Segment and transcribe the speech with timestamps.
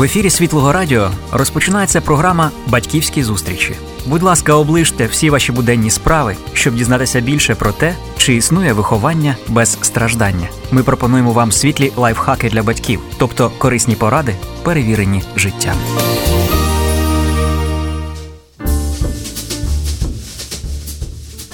[0.00, 3.74] В ефірі Світлого Радіо розпочинається програма Батьківські зустрічі.
[4.06, 9.36] Будь ласка, оближте всі ваші буденні справи, щоб дізнатися більше про те, чи існує виховання
[9.48, 10.48] без страждання.
[10.70, 15.76] Ми пропонуємо вам світлі лайфхаки для батьків, тобто корисні поради, перевірені життям.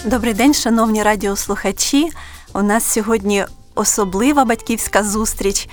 [0.05, 2.11] Добрий день, шановні радіослухачі.
[2.53, 3.45] У нас сьогодні
[3.75, 5.69] особлива батьківська зустріч,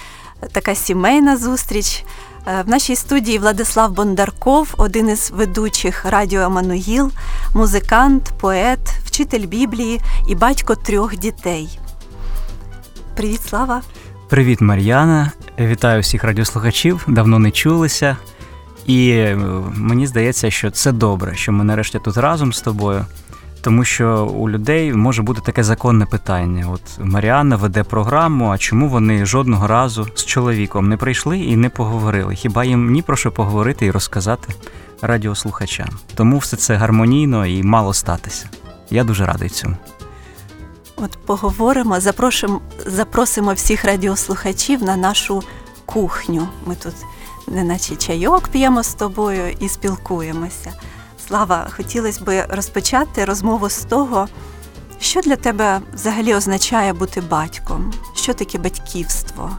[0.51, 2.03] така сімейна зустріч.
[2.47, 7.11] Е, в нашій студії Владислав Бондарков, один із ведучих радіо Еммануїл,
[7.53, 11.79] музикант, поет, вчитель Біблії і батько трьох дітей.
[13.15, 13.81] Привіт, Слава!
[14.29, 15.31] Привіт, Мар'яна!
[15.59, 17.05] Вітаю всіх радіослухачів.
[17.07, 18.17] Давно не чулися.
[18.85, 19.35] І е,
[19.75, 23.05] мені здається, що це добре, що ми нарешті тут разом з тобою.
[23.63, 26.67] Тому що у людей може бути таке законне питання.
[26.71, 31.69] От Маріанна веде програму, а чому вони жодного разу з чоловіком не прийшли і не
[31.69, 32.35] поговорили?
[32.35, 34.53] Хіба їм ні про що поговорити і розказати
[35.01, 35.89] радіослухачам?
[36.15, 38.49] Тому все це гармонійно і мало статися.
[38.89, 39.75] Я дуже радий цьому.
[40.95, 45.43] От поговоримо, запросимо, запросимо всіх радіослухачів на нашу
[45.85, 46.47] кухню.
[46.65, 46.95] Ми тут,
[47.47, 50.73] неначе чайок п'ємо з тобою і спілкуємося.
[51.27, 54.27] Слава, хотілося б розпочати розмову з того,
[54.99, 57.93] що для тебе взагалі означає бути батьком?
[58.15, 59.49] Що таке батьківство?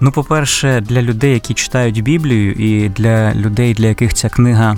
[0.00, 4.76] Ну, по-перше, для людей, які читають Біблію, і для людей, для яких ця книга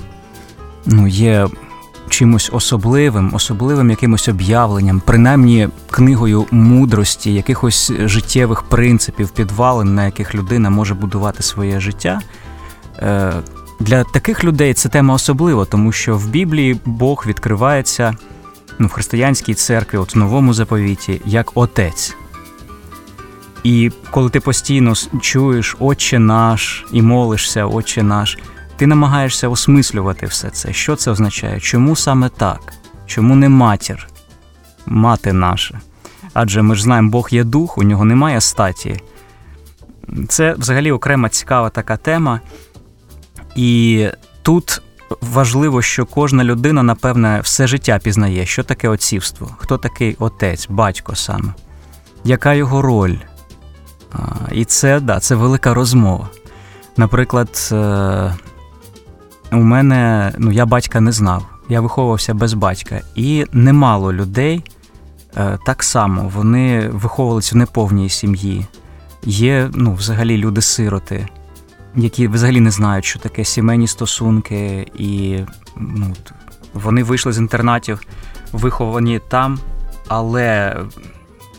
[0.85, 1.47] ну, є
[2.09, 10.69] чимось особливим, особливим якимось об'явленням, принаймні книгою мудрості, якихось життєвих принципів, підвалин, на яких людина
[10.69, 12.21] може будувати своє життя.
[13.79, 18.15] Для таких людей це тема особлива, тому що в Біблії Бог відкривається
[18.79, 22.15] ну, в християнській церкві, от в новому заповіті, як отець.
[23.63, 28.37] І коли ти постійно чуєш Отче наш і молишся, Отче наш,
[28.75, 30.73] ти намагаєшся осмислювати все це.
[30.73, 31.59] Що це означає?
[31.59, 32.73] Чому саме так?
[33.05, 34.07] Чому не матір,
[34.85, 35.79] мати наша?
[36.33, 39.01] Адже ми ж знаємо, Бог є дух, у нього немає статі.
[40.27, 42.39] Це взагалі окрема цікава така тема.
[43.55, 44.07] І
[44.41, 44.81] тут
[45.21, 51.15] важливо, що кожна людина, напевне, все життя пізнає, що таке отцівство, хто такий отець, батько
[51.15, 51.53] саме,
[52.23, 53.15] яка його роль.
[54.51, 56.29] І це да, це велика розмова.
[56.97, 58.33] Наприклад, е,
[59.51, 64.63] у мене ну, я батька не знав, я виховувався без батька, і немало людей
[65.37, 68.65] е, так само вони виховувалися в неповній сім'ї.
[69.25, 71.27] Є ну, взагалі люди-сироти
[71.95, 75.39] які взагалі не знають, що таке сімейні стосунки, і
[75.77, 76.13] ну,
[76.73, 78.01] вони вийшли з інтернатів,
[78.51, 79.59] виховані там,
[80.07, 80.77] але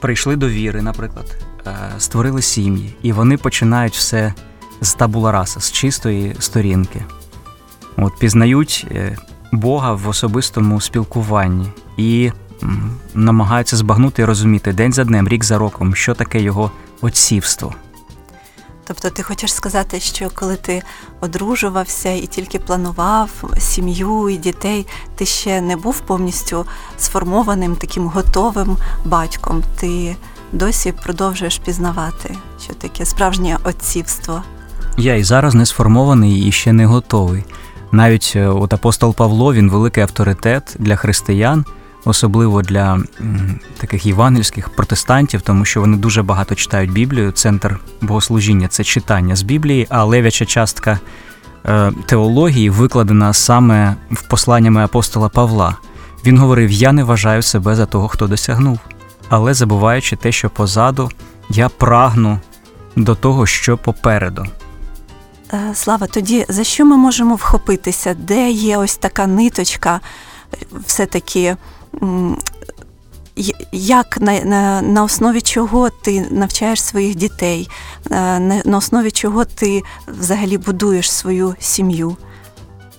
[0.00, 1.36] прийшли до віри, наприклад,
[1.66, 4.34] е, створили сім'ї, і вони починають все
[4.80, 7.04] з табула раса, з чистої сторінки.
[7.96, 9.16] От Пізнають е,
[9.52, 12.32] Бога в особистому спілкуванні і
[13.14, 17.74] намагаються збагнути і розуміти день за днем, рік за роком, що таке його отцівство.
[18.86, 20.82] Тобто ти хочеш сказати, що коли ти
[21.20, 24.86] одружувався і тільки планував сім'ю і дітей,
[25.16, 26.66] ти ще не був повністю
[26.98, 29.62] сформованим таким готовим батьком.
[29.76, 30.16] Ти
[30.52, 34.42] досі продовжуєш пізнавати, що таке справжнє отцівство.
[34.96, 37.44] Я і зараз не сформований і ще не готовий.
[37.92, 41.64] Навіть е, от апостол Павло він великий авторитет для християн
[42.04, 43.00] особливо для
[43.76, 47.32] таких євангельських протестантів, тому що вони дуже багато читають Біблію.
[47.32, 50.98] Центр богослужіння це читання з Біблії, а левяча частка
[51.66, 55.76] е, теології викладена саме в посланнями апостола Павла.
[56.26, 58.78] Він говорив: Я не вважаю себе за того, хто досягнув,
[59.28, 61.10] але забуваючи те, що позаду,
[61.50, 62.40] я прагну
[62.96, 64.46] до того, що попереду.
[65.52, 68.14] Е, Слава, тоді за що ми можемо вхопитися?
[68.14, 70.00] Де є ось така ниточка,
[70.86, 71.56] все-таки
[73.72, 77.68] як на, на на, основі чого ти навчаєш своїх дітей,
[78.10, 82.16] е, на, на основі чого ти взагалі будуєш свою сім'ю?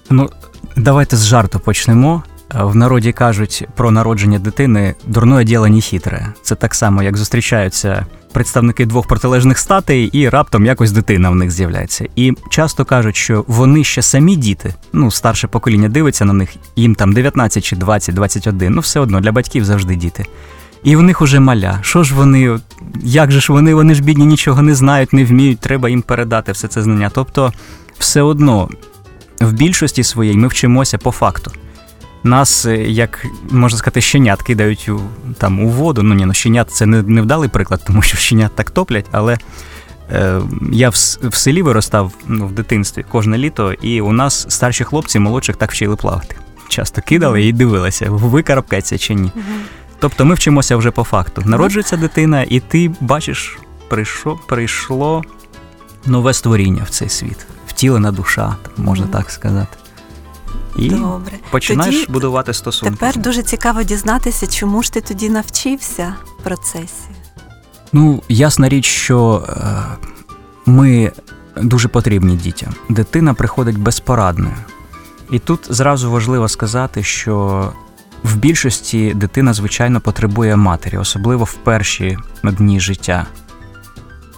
[0.10, 0.30] Ну,
[0.78, 2.24] давайте з жарту почнемо.
[2.54, 6.34] В народі кажуть про народження дитини дурное діло не хитре.
[6.42, 11.52] Це так само, як зустрічаються представники двох протилежних статей, і раптом якось дитина в них
[11.52, 12.06] з'являється.
[12.16, 16.96] І часто кажуть, що вони ще самі діти, ну старше покоління дивиться на них, їм
[16.96, 20.26] там 19 чи 20, 21, ну все одно для батьків завжди діти.
[20.84, 21.80] І в них уже маля.
[21.82, 22.60] Що ж вони,
[23.04, 26.52] як же ж вони, вони ж бідні, нічого не знають, не вміють, треба їм передати
[26.52, 27.12] все це знання.
[27.14, 27.54] Тобто,
[28.00, 28.70] все одно
[29.42, 31.52] в більшості своїй ми вчимося по факту
[32.26, 35.02] нас, е, як можна сказати, щенят кидають у
[35.38, 36.04] там у воду.
[36.04, 39.38] Ну ні, ну щенят це не невдалий приклад, тому що щенят так топлять, але
[40.12, 40.42] Е,
[40.72, 45.56] я в селі виростав ну, в дитинстві кожне літо, і у нас старші хлопці молодших
[45.56, 46.36] так вчили плавати.
[46.68, 49.32] Часто кидали і дивилися, викарабкається чи ні.
[50.00, 51.44] Тобто ми вчимося вже по факту.
[51.46, 53.58] Народжується дитина, і ти бачиш,
[53.88, 55.24] прийшло, прийшло
[56.06, 57.38] нове створіння в цей світ,
[57.68, 59.78] втілена душа, можна так сказати.
[60.78, 61.34] І Добре.
[61.52, 62.96] починаєш тоді будувати стосунки.
[62.96, 67.10] Тепер дуже цікаво дізнатися, чому ж ти тоді навчився в процесі.
[67.94, 69.84] Ну, ясна річ, що е,
[70.66, 71.12] ми
[71.62, 72.74] дуже потрібні дітям.
[72.90, 74.56] Дитина приходить безпорадною.
[75.32, 77.74] І тут зразу важливо сказати, що
[78.24, 83.26] в більшості дитина, звичайно, потребує матері, особливо в перші дні життя.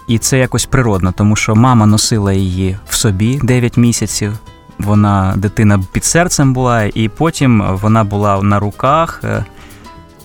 [0.08, 4.32] І це якось природно, тому що мама носила її в собі 9 місяців.
[4.78, 9.20] Вона дитина під серцем була, і потім вона була на руках.
[9.24, 9.44] Е,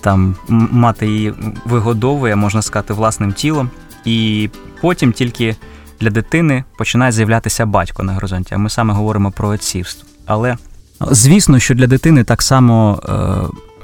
[0.00, 1.34] там мати її
[1.64, 3.70] вигодовує, можна сказати, власним тілом.
[4.04, 5.56] І потім тільки
[6.00, 8.54] для дитини починає з'являтися батько на горизонті.
[8.54, 10.08] А ми саме говоримо про отцівство.
[10.26, 10.56] Але
[11.00, 13.12] звісно, що для дитини так само е,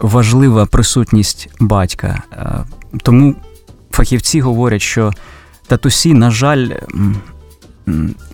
[0.01, 2.23] важлива присутність батька.
[2.33, 2.65] Е,
[3.03, 3.35] тому
[3.91, 5.13] фахівці говорять, що
[5.67, 6.69] татусі, на жаль,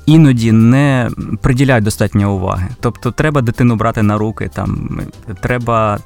[0.07, 1.11] іноді не
[1.43, 2.69] приділяють достатньо уваги.
[2.81, 5.01] Тобто, треба дитину брати на руки, там
[5.41, 5.99] треба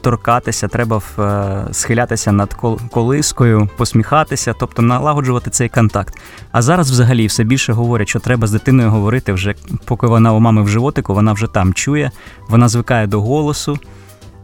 [0.00, 2.54] торкатися, треба е, схилятися над
[2.90, 6.14] колискою, посміхатися, тобто налагоджувати цей контакт.
[6.52, 9.54] А зараз, взагалі, все більше говорять, що треба з дитиною говорити вже,
[9.84, 12.10] поки вона у мами в животику, вона вже там чує,
[12.48, 13.78] вона звикає до голосу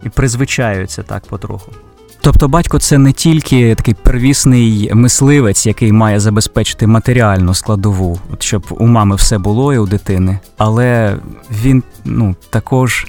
[0.03, 1.73] і призвичаються так потроху.
[2.21, 8.67] Тобто батько це не тільки такий первісний мисливець, який має забезпечити матеріальну складову, от щоб
[8.71, 11.17] у мами все було і у дитини, але
[11.63, 13.07] він ну, також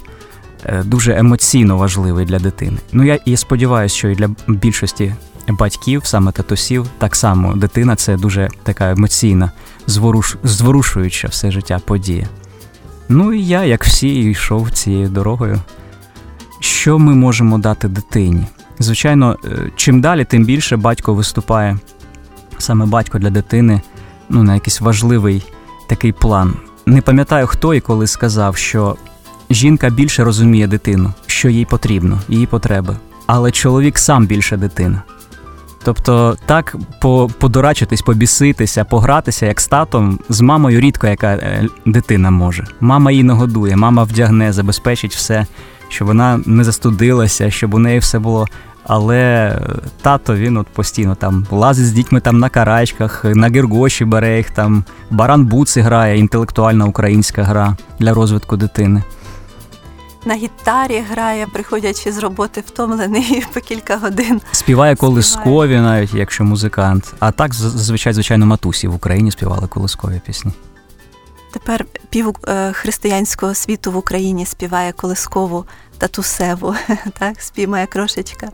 [0.65, 2.77] е, дуже емоційно важливий для дитини.
[2.93, 5.13] Ну я і сподіваюся, що і для більшості
[5.47, 9.51] батьків, саме татусів, так само дитина це дуже така емоційна,
[9.87, 10.35] зворуш...
[10.43, 12.27] зворушуюча все життя подія.
[13.09, 15.59] Ну і я, як всі, йшов цією дорогою.
[16.59, 18.45] Що ми можемо дати дитині?
[18.79, 21.77] Звичайно, е, чим далі, тим більше батько виступає,
[22.57, 23.81] саме батько для дитини,
[24.29, 25.43] ну, на якийсь важливий
[25.87, 26.53] такий план.
[26.85, 28.95] Не пам'ятаю, хто і коли сказав, що
[29.49, 32.95] жінка більше розуміє дитину, що їй потрібно, її потреби,
[33.25, 35.03] але чоловік сам більше дитина.
[35.83, 36.75] Тобто, так
[37.39, 42.65] подорачитись, побіситися, погратися як з татом, з мамою рідко яка е, дитина може.
[42.79, 45.45] Мама її нагодує, мама вдягне, забезпечить все,
[45.89, 48.47] щоб вона не застудилася, щоб у неї все було
[48.89, 49.55] але
[50.01, 54.49] тато він от постійно там лазить з дітьми там на карачках, на гіргоші бере їх
[54.49, 59.03] там, баран буци грає, інтелектуальна українська гра для розвитку дитини.
[60.25, 64.41] На гітарі грає, приходячи з роботи втомлений по кілька годин.
[64.51, 67.13] Співає колискові, навіть якщо музикант.
[67.19, 70.51] А так, зазвичай, звичайно, матусі в Україні співали колискові пісні.
[71.53, 75.65] Тепер пів е, християнського світу в Україні співає колискову
[75.97, 76.75] татусеву,
[77.19, 78.49] так, співає крошечка.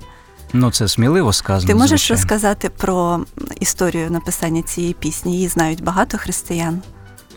[0.58, 1.68] Ну, це сміливо сказано.
[1.68, 2.22] Ти можеш звичайно.
[2.22, 3.20] розказати про
[3.60, 5.34] історію написання цієї пісні?
[5.34, 6.82] Її знають багато християн.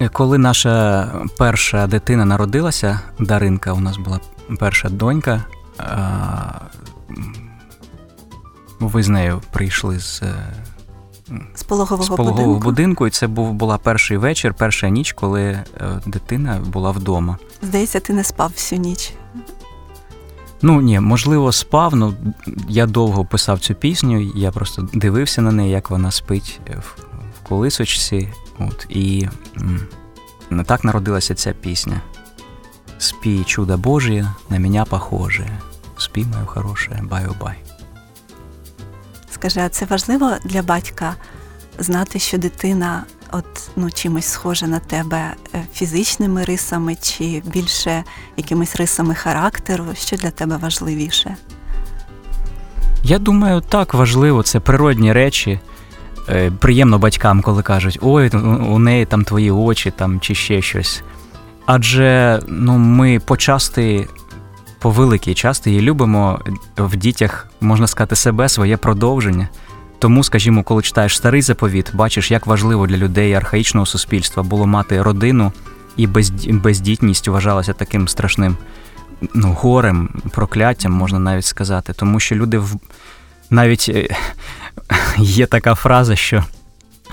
[0.01, 1.07] Е, коли наша
[1.39, 4.21] перша дитина народилася, Даринка, у нас була
[4.59, 5.45] перша донька,
[8.81, 10.35] ви з нею прийшли з е,
[11.55, 12.65] з пологового, з пологового будинку.
[12.65, 15.65] будинку, і це був була перший вечір, перша ніч, коли е,
[16.07, 17.39] дитина була вдома.
[17.63, 19.13] Здається, ти не спав всю ніч.
[20.63, 21.97] Ну ні, можливо, спав.
[21.97, 22.15] Ну
[22.69, 24.33] я довго писав цю пісню.
[24.35, 27.03] Я просто дивився на неї, як вона спить в,
[27.49, 28.29] колисочці.
[28.59, 29.29] От і
[30.67, 32.01] так народилася ця пісня.
[32.99, 35.59] Спи, чудо Божие, на мене похоже.
[35.97, 37.57] Спи, моє хороше, баю-бай.
[39.31, 41.15] Скажи, а це важливо для батька
[41.79, 48.05] знати, що дитина от ну чимось схожа на тебе е, фізичними рисами, чи більше
[48.37, 49.85] якимись рисами характеру?
[49.95, 51.37] Що для тебе важливіше?
[53.03, 55.61] Я думаю, так важливо, це природні речі.
[56.29, 58.29] Е, приємно батькам, коли кажуть, ой,
[58.69, 61.03] у неї там твої очі там, чи ще щось.
[61.67, 64.09] Адже ну, ми почасти,
[64.79, 66.41] по великій части її любимо
[66.77, 69.49] в дітях, можна сказати, себе, своє продовження.
[69.99, 75.03] Тому, скажімо, коли читаєш старий заповіт, бачиш, як важливо для людей архаїчного суспільства було мати
[75.03, 75.53] родину,
[75.97, 76.07] і
[76.53, 78.57] бездітність вважалася таким страшним
[79.35, 81.93] ну, горем, прокляттям, можна навіть сказати.
[81.93, 82.77] Тому що люди в
[83.51, 84.09] навіть е,
[85.19, 86.45] є така фраза, що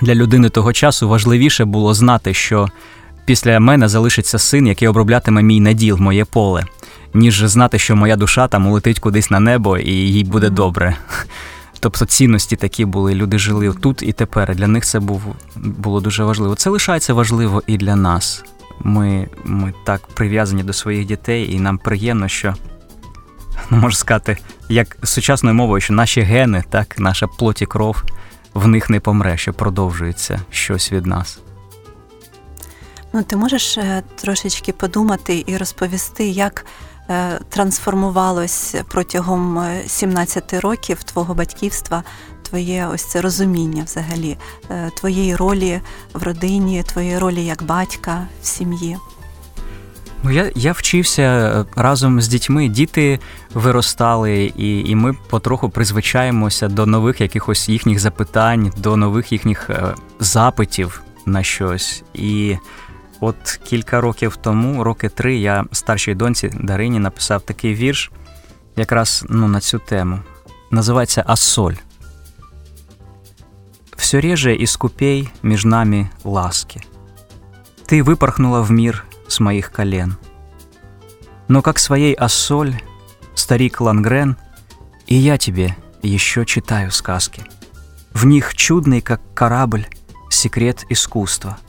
[0.02, 2.68] для людини того часу важливіше було знати, що
[3.24, 6.66] після мене залишиться син, який оброблятиме мій наділ, моє поле,
[7.14, 10.96] ніж знати, що моя душа там улетить кудись на небо і їй буде добре.
[11.86, 14.56] Тобто цінності такі були, люди жили тут і тепер.
[14.56, 15.22] Для них це був,
[15.56, 16.54] було дуже важливо.
[16.54, 18.44] Це лишається важливо і для нас.
[18.80, 22.54] Ми ми так прив'язані до своїх дітей, і нам приємно, що
[23.70, 24.38] ну, можна сказати,
[24.68, 28.02] як сучасною мовою, що наші гени, так, наша плоть і кров
[28.54, 31.38] в них не помре, що продовжується щось від нас.
[33.12, 36.66] Ну, ти можеш е, трошечки подумати і розповісти, як
[37.48, 42.02] трансформувалось протягом 17 е, років твого батьківства
[42.42, 44.36] твоє ось це розуміння взагалі,
[44.96, 45.80] твоєї ролі
[46.14, 48.96] в родині, твоєї ролі як батька в сім'ї.
[50.22, 52.68] Ну, я я вчився разом з дітьми.
[52.68, 53.20] Діти
[53.54, 59.70] виростали, і і ми потроху призвичаємося до нових якихось їхніх запитань, до нових їхніх
[60.20, 62.02] запитів на щось.
[62.14, 62.56] І
[63.23, 68.11] От кілька років тому, роки три, я старшій доньці Дарині написав такий вірш,
[68.75, 70.19] якраз ну, на цю тему.
[70.71, 71.73] Називається Ассоль.
[73.97, 76.81] Все реже и скупей між нами ласки.
[77.85, 80.15] Ты выпорхнула в мир с моих колен.
[81.47, 82.73] Но как своей ассоль,
[83.35, 84.35] старик Лангрен,
[85.11, 87.43] и я тебе еще читаю сказки.
[88.13, 89.85] В них чудный, как корабль,
[90.29, 91.64] секрет искусства —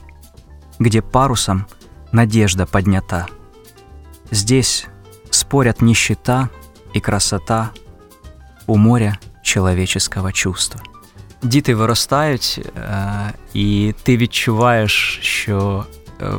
[0.80, 1.66] Где парусом
[2.12, 3.28] надежда поднята.
[4.32, 4.88] Здесь
[5.32, 6.50] спорят нищета
[6.94, 7.72] и красота
[8.66, 10.82] у моря человеческого чувства.
[11.44, 12.62] Діти виростають,
[13.54, 15.86] і ти відчуваєш, що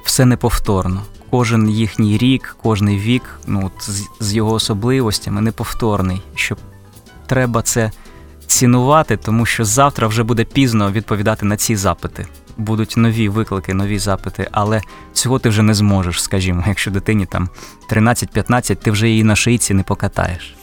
[0.05, 1.03] все неповторно.
[1.31, 3.71] Кожен їхній рік, кожний вік, ну
[4.21, 6.23] з його особливостями неповторний.
[6.35, 6.57] Що
[7.27, 7.91] треба це
[8.47, 12.27] цінувати, тому що завтра вже буде пізно відповідати на ці запити
[12.59, 14.81] будуть нові виклики, нові запити, але
[15.13, 17.49] цього ти вже не зможеш, скажімо, якщо дитині там
[17.91, 20.55] 13-15, ти вже її на шийці не покатаєш.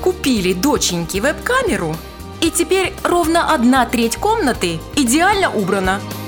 [0.00, 1.96] Купили доченьки веб-камеру,
[2.42, 5.98] и теперь ровно одна треть комнаты идеально убрана–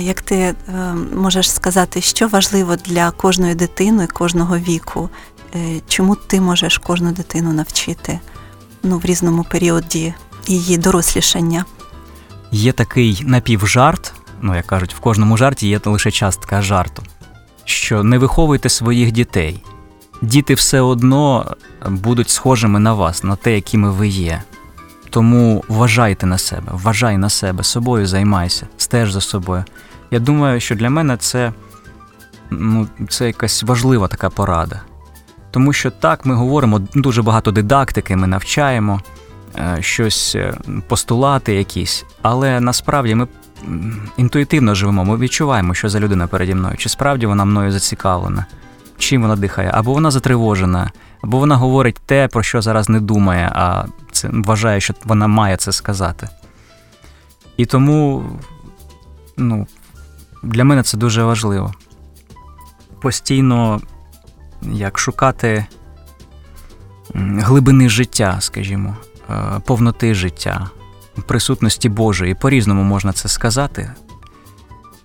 [0.00, 0.54] як ти е,
[1.16, 5.10] можеш сказати, що важливо для кожної дитини, кожного віку?
[5.54, 8.20] Е, чому ти можеш кожну дитину навчити
[8.82, 10.14] ну, в різному періоді
[10.46, 11.64] її дорослішання?
[12.52, 17.02] Є такий напівжарт, ну як кажуть, в кожному жарті є лише частка жарту,
[17.64, 19.64] що не виховуйте своїх дітей.
[20.22, 24.42] Діти все одно будуть схожими на вас, на те, якими ви є.
[25.10, 29.64] Тому вважайте на себе, вважай на себе, собою займайся, стеж за собою.
[30.10, 31.52] Я думаю, що для мене це
[32.50, 34.80] ну, це якась важлива така порада.
[35.50, 39.00] Тому що так, ми говоримо дуже багато дидактики, ми навчаємо
[39.58, 40.54] е, щось, е,
[40.88, 43.28] постулати якісь, але насправді ми
[44.16, 48.46] інтуїтивно живемо, ми відчуваємо, що за людина переді мною, чи справді вона мною зацікавлена,
[48.98, 50.90] чим вона дихає, або вона затривожена,
[51.22, 55.56] або вона говорить те, про що зараз не думає, а це вважає, що вона має
[55.56, 56.28] це сказати.
[57.56, 58.24] І тому
[59.36, 59.66] ну,
[60.42, 61.74] для мене це дуже важливо.
[63.00, 63.80] Постійно
[64.62, 65.66] як шукати
[67.14, 68.96] глибини життя, скажімо,
[69.30, 70.70] е, повноти життя,
[71.26, 72.34] присутності Божої.
[72.34, 73.92] По-різному можна це сказати.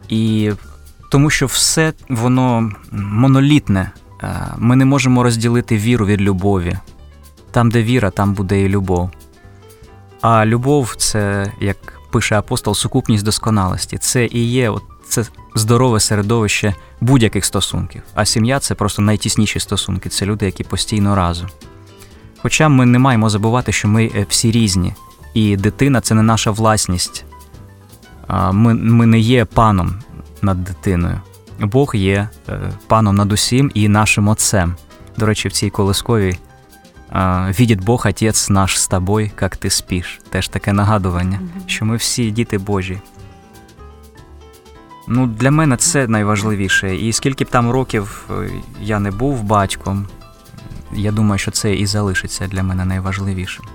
[0.09, 0.51] І
[1.11, 3.91] тому що все воно монолітне.
[4.23, 6.77] Е, ми не можемо розділити віру від любові.
[7.51, 9.09] Там, де віра, там буде і любов.
[10.21, 11.77] А любов це, як
[12.11, 13.97] пише апостол, сукупність досконалості.
[13.97, 18.01] Це і є от це здорове середовище будь-яких стосунків.
[18.13, 21.47] А сім'я це просто найтісніші стосунки, це люди, які постійно разом.
[22.41, 24.93] Хоча ми не маємо забувати, що ми е, всі різні,
[25.33, 27.25] і дитина це не наша власність.
[28.51, 29.95] Ми, Ми не є паном
[30.41, 31.21] над дитиною.
[31.59, 34.75] Бог є е, паном над усім і нашим отцем.
[35.17, 36.37] До речі, в цій колисковій
[37.59, 40.21] «Відіть Бог, Отець наш з тобою, як ти спиш.
[40.29, 42.99] Теж таке нагадування, що ми всі діти Божі.
[45.07, 46.95] Ну, Для мене це найважливіше.
[46.95, 48.49] І скільки б там років е,
[48.81, 50.07] я не був батьком,
[50.93, 53.65] я думаю, що це і залишиться для мене найважливішим.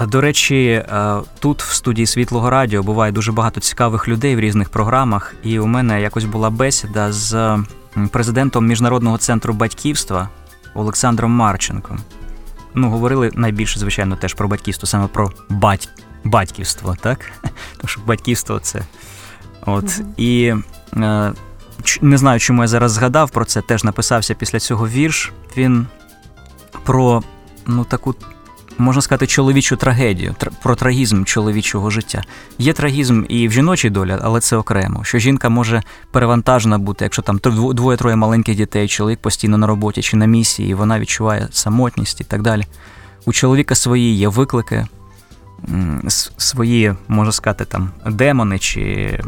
[0.00, 4.68] До речі, е, тут в студії Світлого Радіо буває дуже багато цікавих людей в різних
[4.68, 7.58] програмах, і у мене якось була бесіда з
[8.10, 10.28] президентом Міжнародного центру батьківства
[10.74, 11.98] Олександром Марченком.
[12.74, 15.88] Ну, говорили найбільше, звичайно, теж про батьківство, саме про бать
[16.24, 17.18] батьківство, так?
[17.76, 18.82] Тому що батьківство це.
[19.66, 19.84] От.
[19.84, 20.04] Mm-hmm.
[20.16, 20.54] І
[20.96, 21.32] е,
[22.00, 25.32] не знаю, чому я зараз згадав про це, теж написався після цього вірш.
[25.56, 25.86] Він
[26.84, 27.22] про
[27.66, 28.14] ну, таку
[28.78, 32.22] можна сказати, чоловічу трагедію, про трагізм чоловічого життя.
[32.58, 35.04] Є трагізм і в жіночій долі, але це окремо.
[35.04, 37.40] Що жінка може перевантажена бути, якщо там
[37.74, 42.24] двоє-троє маленьких дітей, чоловік постійно на роботі чи на місії, і вона відчуває самотність і
[42.24, 42.64] так далі.
[43.26, 44.86] У чоловіка свої є виклики,
[46.36, 49.18] свої, можна сказати, там демони чи.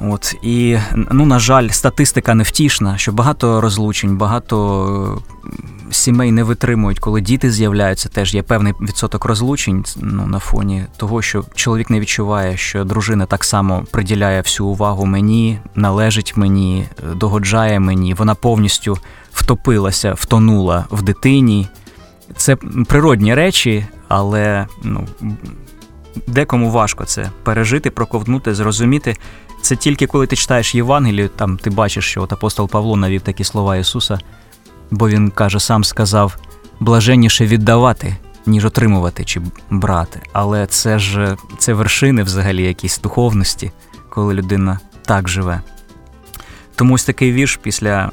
[0.00, 5.22] От і ну, на жаль, статистика невтішна, що багато розлучень, багато
[5.90, 8.08] сімей не витримують, коли діти з'являються.
[8.08, 13.26] Теж є певний відсоток розлучень ну, на фоні того, що чоловік не відчуває, що дружина
[13.26, 18.14] так само приділяє всю увагу мені, належить мені, догоджає мені.
[18.14, 18.98] Вона повністю
[19.32, 21.68] втопилася, втонула в дитині.
[22.36, 25.06] Це природні речі, але ну,
[26.26, 29.16] декому важко це пережити, проковтнути, зрозуміти.
[29.62, 33.44] Це тільки коли ти читаєш Євангелію, там ти бачиш, що от апостол Павло навів такі
[33.44, 34.18] слова Ісуса,
[34.90, 36.36] бо він каже, сам сказав:
[36.80, 39.40] блаженніше віддавати, ніж отримувати чи
[39.70, 40.20] брати.
[40.32, 43.72] Але це ж це вершини взагалі якісь духовності,
[44.08, 45.60] коли людина так живе.
[46.74, 48.10] Тому ось такий вірш після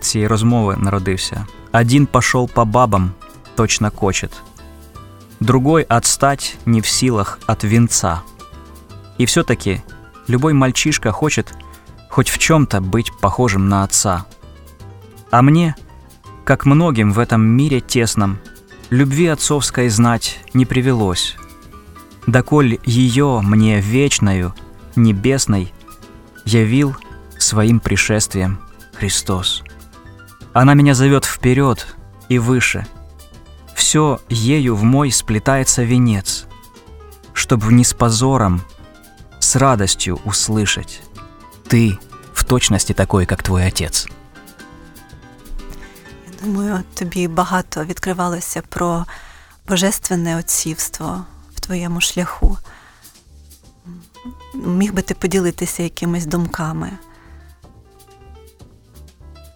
[0.00, 1.46] цієї розмови народився.
[1.72, 3.10] Один пошел по бабам,
[3.56, 4.32] точно кочет,
[5.40, 8.22] другой отстать не в силах от венца.
[9.18, 9.82] И все-таки
[10.26, 11.54] любой мальчишка хочет
[12.08, 14.26] хоть в чем-то быть похожим на отца.
[15.30, 15.76] А мне,
[16.44, 18.38] как многим в этом мире тесном,
[18.90, 21.36] любви отцовской знать не привелось.
[22.26, 24.54] Доколь ее мне вечною,
[24.96, 25.72] небесной,
[26.44, 26.96] явил
[27.38, 28.60] своим пришествием
[28.94, 29.62] Христос.
[30.52, 31.96] Она меня зовет вперед
[32.28, 32.86] и выше.
[33.90, 36.46] Все ею в мой сплетается венец,
[37.32, 38.62] чтоб вниз позором
[39.40, 41.02] с радостью услышать
[41.68, 41.98] «Ты
[42.32, 44.06] в точности такой, как твой отец».
[46.26, 49.06] Я думаю, тобі багато відкривалося про
[49.68, 52.58] божественне отцівство в твоєму шляху.
[54.54, 56.90] Міг би ти поділитися якимись думками.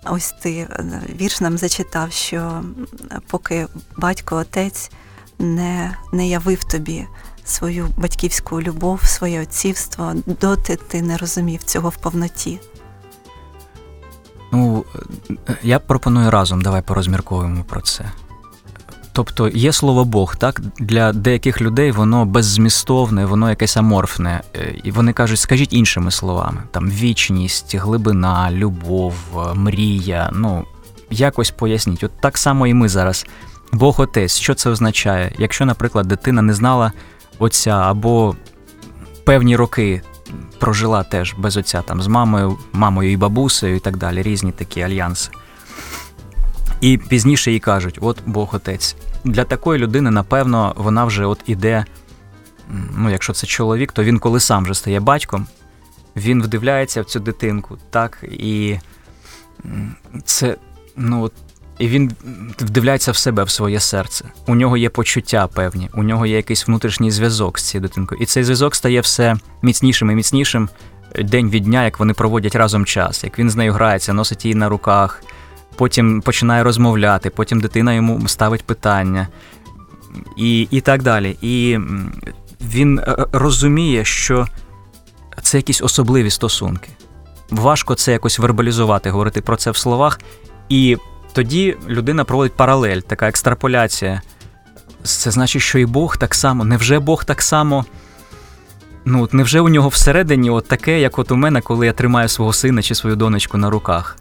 [0.06, 2.62] Ось ти е, вірш нам зачитав, що
[3.26, 4.90] поки батько, отець
[5.38, 7.06] не, не явив тобі
[7.44, 12.60] свою батьківську любов, своє отцівство, доти ти не розумів цього в повноті.
[14.52, 14.84] Ну,
[15.62, 18.04] я пропоную разом, давай порозмірковуємо про це.
[19.16, 20.60] Тобто є слово Бог, так?
[20.78, 24.42] Для деяких людей воно беззмістовне, воно якесь аморфне.
[24.56, 29.14] Е, і вони кажуть, скажіть іншими словами: там вічність, глибина, любов,
[29.54, 30.30] мрія.
[30.32, 30.64] Ну,
[31.10, 32.04] якось поясніть.
[32.04, 33.26] От так само і ми зараз.
[33.72, 35.32] Бог Отець, що це означає?
[35.38, 36.92] Якщо, наприклад, дитина не знала
[37.38, 38.36] отця або
[39.24, 40.02] певні роки
[40.58, 44.82] прожила теж без отця, там з мамою, мамою і бабусею, і так далі, різні такі
[44.82, 45.30] альянси.
[46.84, 48.96] І пізніше їй кажуть: от Бог Отець.
[49.24, 51.84] Для такої людини, напевно, вона вже от іде.
[52.96, 55.46] Ну, якщо це чоловік, то він коли сам вже стає батьком,
[56.16, 58.78] він вдивляється в цю дитинку, так, і
[60.24, 60.56] це,
[60.96, 61.32] ну, от
[61.78, 62.12] і він
[62.58, 64.24] вдивляється в себе, в своє серце.
[64.46, 68.20] У нього є почуття певні, у нього є якийсь внутрішній зв'язок з цією дитинкою.
[68.20, 70.68] І цей зв'язок стає все міцнішим і міцнішим
[71.18, 74.54] день від дня, як вони проводять разом час, як він з нею грається, носить її
[74.54, 75.22] на руках,
[75.76, 79.28] потім починає розмовляти, потім дитина йому ставить питання
[80.36, 81.36] і, і так далі.
[81.42, 81.78] І
[82.60, 84.46] він е, розуміє, що
[85.42, 86.88] це якісь особливі стосунки.
[87.50, 90.20] Важко це якось вербалізувати, говорити про це в словах.
[90.68, 90.96] І
[91.32, 94.22] тоді людина проводить паралель, така екстраполяція.
[95.02, 96.64] Це значить, що і Бог так само.
[96.64, 97.84] Невже Бог так само?
[99.04, 102.52] Ну, невже у нього всередині от таке, як от у мене, коли я тримаю свого
[102.52, 104.16] сина чи свою донечку на руках?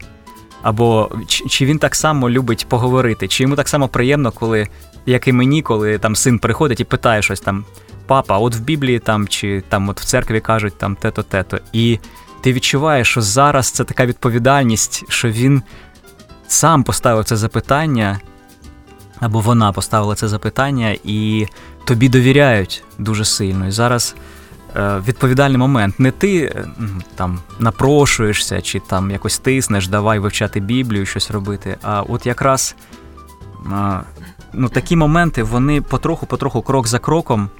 [0.64, 4.68] Або чи, він так само любить поговорити, чи йому так само приємно, коли,
[5.06, 7.64] як і мені, коли там син приходить і питає щось там,
[8.06, 11.58] папа, от в Біблії там, чи там от в церкві кажуть там те-то, те-то.
[11.72, 11.98] І
[12.40, 15.62] ти відчуваєш, що зараз це така відповідальність, що він
[16.48, 18.20] сам поставив це запитання,
[19.20, 21.46] або вона поставила це запитання, і
[21.84, 23.66] тобі довіряють дуже сильно.
[23.66, 24.14] І зараз
[24.76, 26.00] відповідальний момент.
[26.00, 26.66] Не ти е,
[27.14, 31.76] там напрошуєшся чи там якось тиснеш, давай вивчати Біблію, щось робити.
[31.82, 32.76] А от якраз
[33.72, 34.00] е,
[34.52, 37.50] ну, такі моменти, вони потроху-потроху, крок за кроком.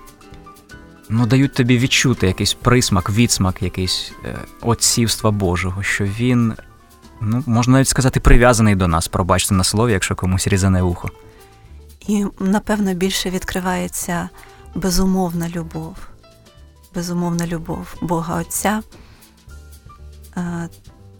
[1.08, 6.54] Ну, дають тобі відчути якийсь присмак, відсмак, якийсь е, отцівства Божого, що він
[7.20, 11.10] ну, можна навіть сказати, прив'язаний до нас, пробачте на слові, якщо комусь різане ухо.
[12.06, 14.28] І, напевно, більше відкривається
[14.74, 15.96] безумовна любов,
[16.94, 18.82] безумовна любов Бога Отця,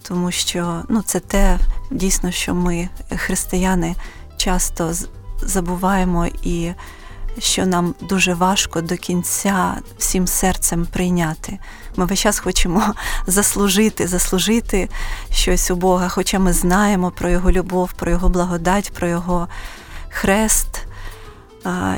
[0.02, 1.58] тому що ну, це те
[1.90, 3.94] дійсно, що ми, християни,
[4.36, 4.92] часто
[5.42, 6.72] забуваємо і
[7.38, 11.58] що нам дуже важко до кінця всім серцем прийняти.
[11.96, 12.94] Ми весь час хочемо
[13.26, 14.88] заслужити, заслужити
[15.30, 19.48] щось у Бога, хоча ми знаємо про Його любов, про Його благодать, про Його
[20.08, 20.86] хрест,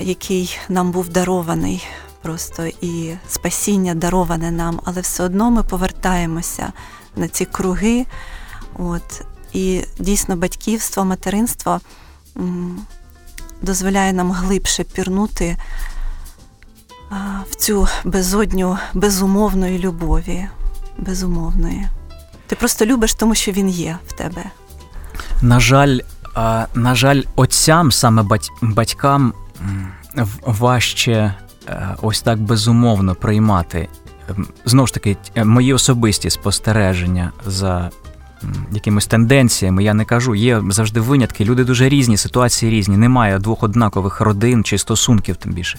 [0.01, 1.87] який нам був дарований.
[2.27, 6.73] Просто і спасіння дароване нам, але все одно ми повертаємося
[7.17, 8.07] на ці круги.
[8.79, 9.25] От.
[9.53, 11.81] І дійсно батьківство, материнство
[13.63, 15.57] дозволяє нам глибше пірнути
[17.51, 20.47] в цю безодню безумовної любові.
[20.99, 21.87] Безумовної.
[22.47, 24.45] Ти просто любиш, тому що він є в тебе.
[25.43, 25.99] На жаль,
[26.75, 28.25] на жаль, отцям, саме
[28.63, 29.33] батькам
[30.43, 31.35] важче
[32.03, 33.89] ось так безумовно приймати.
[34.31, 37.91] Ем, знову ж таки, мої особисті спостереження за
[38.73, 39.85] якимись тенденціями.
[39.85, 41.45] Я не кажу, є завжди винятки.
[41.45, 42.97] Люди дуже різні, ситуації різні.
[42.97, 45.79] Немає двох однакових родин чи стосунків, тим більше.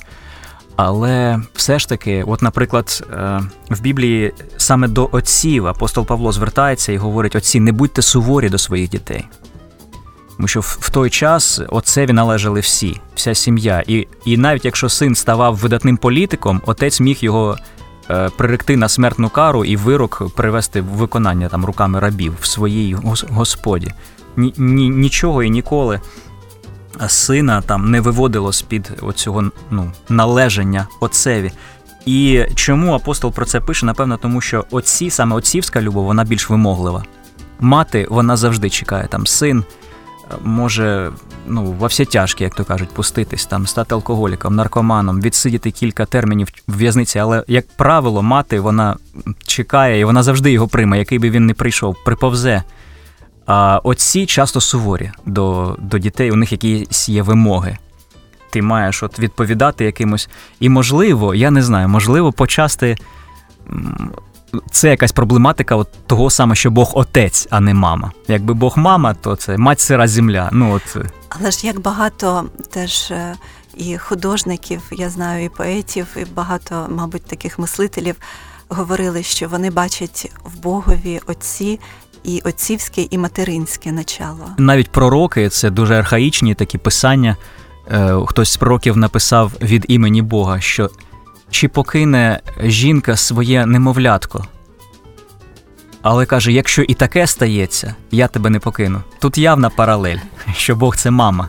[0.76, 6.92] Але все ж таки, от, наприклад, е, в Біблії саме до отців апостол Павло звертається
[6.92, 9.26] і говорить: отці, не будьте суворі до своїх дітей.
[10.38, 13.84] Тому що в той час отцеві належали всі, вся сім'я.
[13.88, 17.58] І і навіть якщо син ставав видатним політиком, отець міг його
[18.10, 22.98] Е, приректи на смертну кару і вирок привести в виконання там руками рабів в своїй
[23.30, 23.94] господі.
[24.36, 26.02] Ні, ні, Нічого і ніколи
[27.08, 31.52] сина там не виводило з-під оцього ну, належення отцеві.
[32.06, 33.86] І чому апостол про це пише?
[33.86, 37.04] Напевно, тому що отці, саме отцівська любов, вона більш вимоглива.
[37.60, 39.64] Мати, вона завжди чекає там син
[40.44, 41.12] може
[41.48, 46.48] ну, во всі тяжкі, як то кажуть, пуститись, там, стати алкоголіком, наркоманом, відсидіти кілька термінів
[46.68, 48.98] в в'язниці, але, як правило, мати вона
[49.46, 52.64] чекає і вона завжди його прийме, який би він не прийшов, приповзе.
[53.46, 57.78] А отці часто суворі до до дітей, у них якісь є вимоги.
[58.50, 60.30] Ти маєш от відповідати якимось.
[60.60, 62.96] І, можливо, я не знаю, можливо, почасти
[64.72, 68.12] це якась проблематика от того саме, що Бог отець, а не мама.
[68.28, 70.50] Якби Бог мама, то це мать сира земля.
[70.54, 71.10] Ну от е.
[71.30, 73.36] але ж як багато теж е,
[73.76, 78.16] і художників, я знаю, і поетів, і багато, мабуть, таких мислителів
[78.70, 81.80] говорили, що вони бачать в Богові отці.
[82.24, 84.50] І отцівське, і материнське начало.
[84.58, 87.38] Навіть пророки це дуже архаїчні такі писання.
[87.92, 90.90] Е, хтось з пророків написав від імені Бога, що
[91.52, 94.46] чи покине жінка своє немовлятко.
[96.02, 99.02] Але каже: якщо і таке стається, я тебе не покину.
[99.20, 100.18] Тут явна паралель,
[100.56, 101.48] що Бог це мама,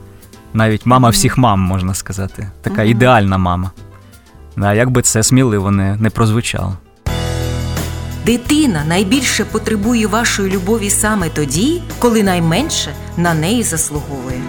[0.54, 3.70] навіть мама всіх мам, можна сказати, така ідеальна мама.
[4.56, 6.76] А як би це сміливо не, не прозвучало.
[8.26, 14.40] Дитина найбільше потребує вашої любові саме тоді, коли найменше на неї заслуговує.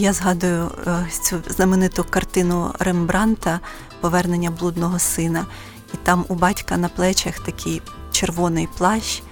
[0.00, 3.60] Я згадую е, цю знамениту картину Рембранта
[4.00, 5.46] Повернення блудного сина.
[5.94, 7.82] І там у батька на плечах такий
[8.12, 9.22] червоний плащ,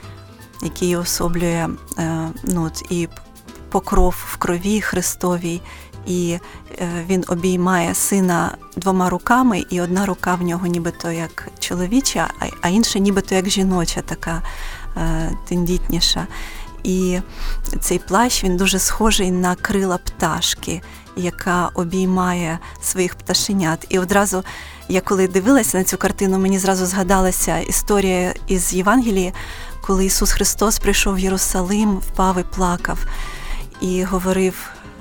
[0.62, 3.08] який особлює е, ну, і
[3.70, 5.60] покров в крові Христовій.
[6.06, 6.38] І
[6.78, 12.68] е, він обіймає сина двома руками, і одна рука в нього нібито як чоловіча, а
[12.68, 14.42] інша нібито як жіноча, така
[15.48, 16.26] тендітніша.
[16.88, 17.20] І
[17.80, 20.82] цей плащ він дуже схожий на крила пташки,
[21.16, 23.86] яка обіймає своїх пташенят.
[23.88, 24.44] І одразу,
[24.88, 29.32] я коли дивилася на цю картину, мені зразу згадалася історія із Євангелії,
[29.80, 32.98] коли Ісус Христос прийшов в Єрусалим, впав і плакав
[33.80, 34.54] і говорив: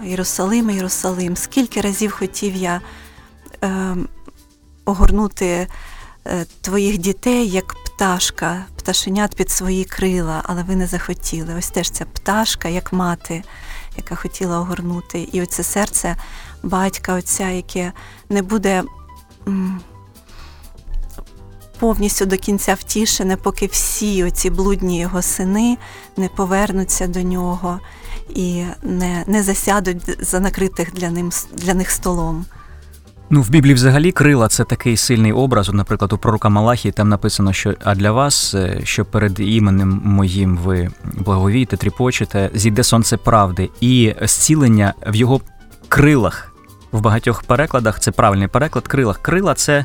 [0.03, 2.81] Єрусалим, Єрусалим, скільки разів хотів я
[3.63, 3.95] е,
[4.85, 5.67] огорнути
[6.61, 11.55] твоїх дітей як пташка, пташенят під свої крила, але ви не захотіли.
[11.57, 13.43] Ось теж ця пташка, як мати,
[13.97, 15.29] яка хотіла огорнути.
[15.31, 16.15] І оце серце
[16.63, 17.91] батька, отця, яке
[18.29, 18.83] не буде
[21.79, 25.77] повністю до кінця втішене, поки всі оці блудні його сини
[26.17, 27.79] не повернуться до нього
[28.29, 32.45] і не не засядуть за накритих для, ним, для них столом.
[33.29, 35.73] Ну, в Біблії взагалі крила це такий сильний образ.
[35.73, 40.57] Наприклад, у пророка Малахії там написано, що а для вас, е, що перед іменем моїм
[40.57, 45.41] ви благовієте, тріпочете, зійде сонце правди, і зцілення в його
[45.89, 46.53] крилах.
[46.91, 48.87] В багатьох перекладах це правильний переклад.
[48.87, 49.17] Крилах.
[49.21, 49.83] Крила це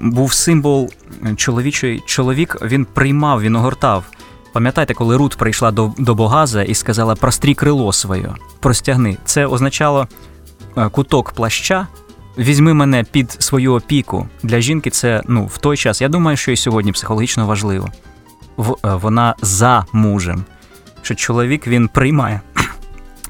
[0.00, 0.90] був символ
[1.36, 2.02] чоловічої.
[2.06, 4.04] Чоловік він приймав, він огортав.
[4.52, 8.28] Пам'ятаєте, коли Рут прийшла до до Богаза і сказала прострій крило своє,
[8.60, 9.16] простягни.
[9.24, 10.08] Це означало
[10.76, 11.86] е, куток плаща
[12.38, 14.28] візьми мене під свою опіку.
[14.42, 16.00] Для жінки це ну, в той час.
[16.00, 17.88] Я думаю, що і сьогодні психологічно важливо.
[18.82, 20.44] вона за мужем.
[21.02, 22.40] Що чоловік він приймає.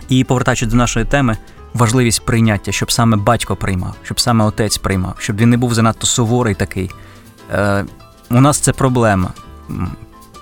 [0.09, 1.37] І повертаючись до нашої теми,
[1.75, 6.07] важливість прийняття, щоб саме батько приймав, щоб саме отець приймав, щоб він не був занадто
[6.07, 6.91] суворий такий.
[7.53, 7.85] Е,
[8.31, 9.33] У нас це проблема.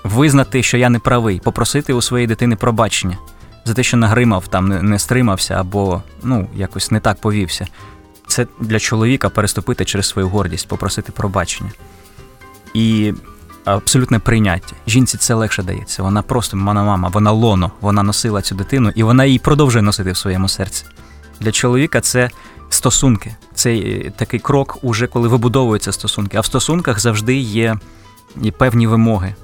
[0.03, 3.17] Визнати, що я не правий, попросити у своєї дитини пробачення
[3.65, 7.67] за те, що нагримав, там не, не стримався або ну, якось не так повівся.
[8.29, 11.71] Це для чоловіка переступити через свою гордість, попросити пробачення.
[12.73, 13.13] І
[13.65, 14.75] абсолютне прийняття.
[14.87, 16.03] Жінці це легше дається.
[16.03, 20.11] Вона просто вона мама, вона лоно, вона носила цю дитину, і вона її продовжує носити
[20.11, 20.85] в своєму серці.
[21.39, 22.29] Для чоловіка це
[22.69, 23.35] стосунки.
[23.53, 26.37] Це е, такий крок, уже коли вибудовуються стосунки.
[26.37, 27.77] А в стосунках завжди є
[28.57, 29.35] певні вимоги.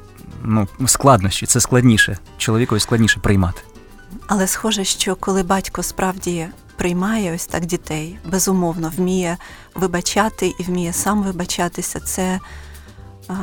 [0.43, 2.17] Ну, складнощі, це складніше.
[2.37, 3.61] Чоловікові складніше приймати.
[4.27, 9.37] Але схоже, що коли батько справді приймає ось так дітей, безумовно, вміє
[9.75, 12.39] вибачати і вміє сам вибачатися, це
[13.27, 13.33] а,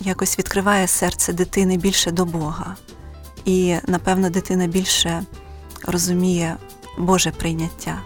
[0.00, 2.76] якось відкриває серце дитини більше до Бога.
[3.44, 5.22] І, напевно, дитина більше
[5.84, 6.56] розуміє
[6.98, 7.98] Боже прийняття,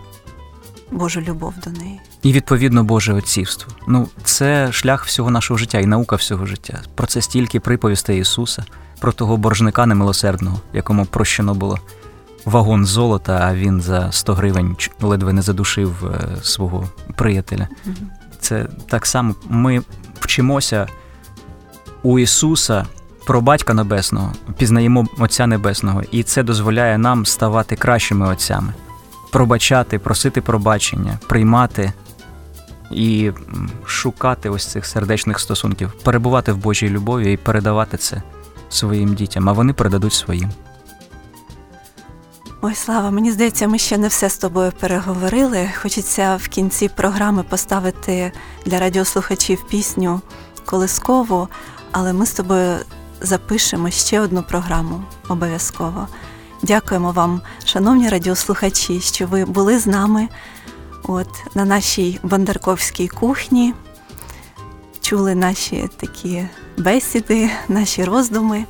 [0.90, 2.00] Божу любов до неї.
[2.22, 3.72] І відповідно Боже отцівство.
[3.88, 6.82] Ну, це шлях всього нашого життя і наука всього життя.
[6.94, 8.64] Про це стільки приповістей Ісуса,
[9.00, 11.78] про того боржника немилосердного, якому прощено було
[12.44, 17.68] вагон золота, а він за 100 гривень ледве не задушив е, свого приятеля.
[18.40, 19.82] Це так само ми
[20.20, 20.86] вчимося
[22.02, 22.86] у Ісуса
[23.26, 28.72] про Батька Небесного, пізнаємо Отця Небесного, і це дозволяє нам ставати кращими отцями,
[29.32, 31.92] пробачати, просити пробачення, приймати
[32.90, 33.30] і
[33.86, 38.22] шукати ось цих сердечних стосунків, перебувати в Божій любові і передавати це
[38.68, 40.50] своїм дітям, а вони передадуть своїм.
[42.64, 45.70] Ой, Слава, мені здається, ми ще не все з тобою переговорили.
[45.82, 48.32] Хочеться в кінці програми поставити
[48.66, 50.20] для радіослухачів пісню
[50.64, 51.48] колискову,
[51.92, 52.78] але ми з тобою
[53.20, 56.08] запишемо ще одну програму обов'язково.
[56.62, 60.28] Дякуємо вам, шановні радіослухачі, що ви були з нами
[61.02, 63.74] от, на нашій Бондарковській кухні,
[65.00, 66.46] чули наші такі
[66.78, 68.64] бесіди, наші роздуми.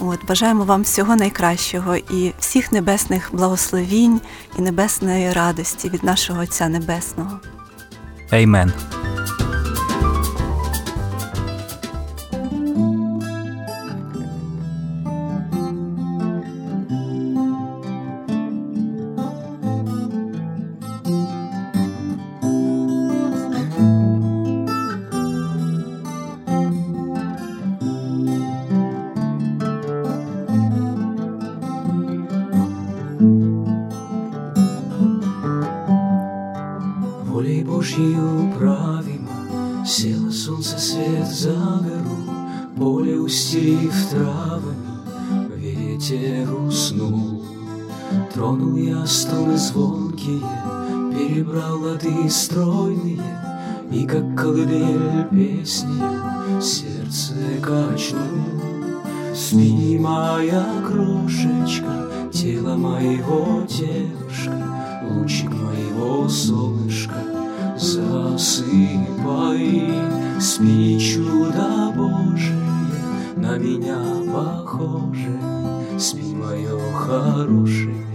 [0.00, 4.20] От, Бажаємо вам всього найкращого і всіх небесних благословінь
[4.58, 7.40] і небесної радості від нашого Отця Небесного.
[8.32, 8.72] Еймен.
[55.88, 58.18] Песни сердце качну.
[59.34, 64.52] Спи, моя крошечка, тело моего телышка,
[65.10, 67.22] Лучик моего солнышка,
[67.76, 68.68] засыпай.
[70.40, 72.56] Спи, чудо Божие,
[73.36, 73.98] на меня
[74.32, 75.40] похожее,
[75.98, 78.07] Спи, мое хорошее,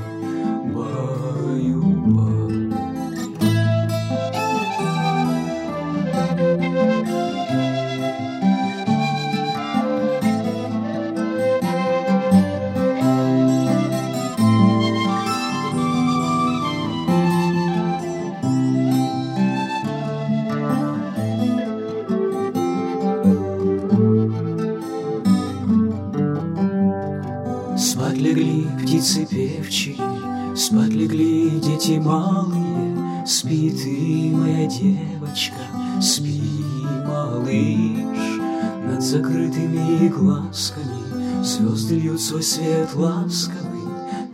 [42.24, 43.84] свой свет ласковый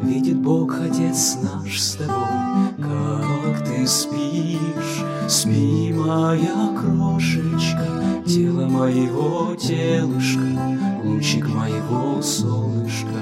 [0.02, 2.16] Видит Бог, Отец наш с тобой,
[2.78, 7.86] Как ты спишь, спи, моя крошечка,
[8.26, 10.40] Тело моего телышка,
[11.04, 13.20] Лучик моего солнышка,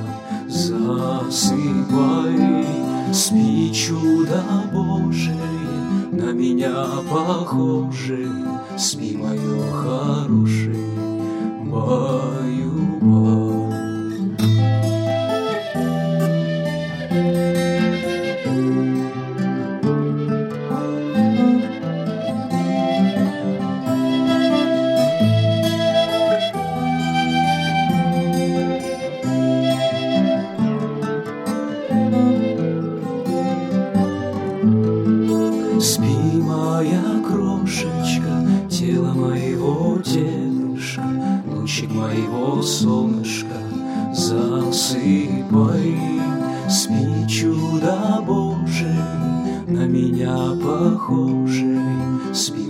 [0.47, 1.57] Засыпай,
[3.11, 5.56] спи, чудо Божие,
[6.27, 8.27] На меня похоже,
[8.77, 10.75] спи, мое хороший,
[11.71, 13.46] баю-баю.
[36.39, 41.03] Моя крошечка, тело моего дедушка,
[41.47, 43.57] лучик моего солнышка,
[44.13, 45.95] засыпай.
[46.69, 48.99] Спи, чудо Божий,
[49.67, 51.79] на меня похожий,
[52.33, 52.69] спи,